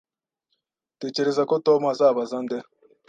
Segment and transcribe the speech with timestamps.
[0.95, 2.57] Utekereza ko Tom azabaza nde?